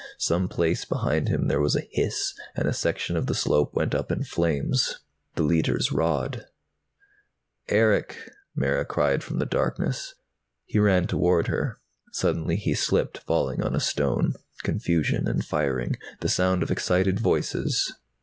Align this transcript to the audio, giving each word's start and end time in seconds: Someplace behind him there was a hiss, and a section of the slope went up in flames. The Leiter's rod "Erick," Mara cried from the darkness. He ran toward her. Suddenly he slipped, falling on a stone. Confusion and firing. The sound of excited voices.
Someplace 0.17 0.83
behind 0.83 1.29
him 1.29 1.47
there 1.47 1.61
was 1.61 1.75
a 1.75 1.87
hiss, 1.91 2.33
and 2.55 2.67
a 2.67 2.73
section 2.73 3.15
of 3.15 3.27
the 3.27 3.35
slope 3.35 3.75
went 3.75 3.93
up 3.93 4.11
in 4.11 4.23
flames. 4.23 4.97
The 5.35 5.43
Leiter's 5.43 5.91
rod 5.91 6.47
"Erick," 7.69 8.17
Mara 8.55 8.83
cried 8.83 9.23
from 9.23 9.37
the 9.37 9.45
darkness. 9.45 10.15
He 10.65 10.79
ran 10.79 11.05
toward 11.05 11.49
her. 11.49 11.77
Suddenly 12.13 12.55
he 12.55 12.73
slipped, 12.73 13.19
falling 13.19 13.61
on 13.61 13.75
a 13.75 13.79
stone. 13.79 14.33
Confusion 14.63 15.27
and 15.27 15.45
firing. 15.45 15.95
The 16.21 16.29
sound 16.29 16.63
of 16.63 16.71
excited 16.71 17.19
voices. 17.19 17.93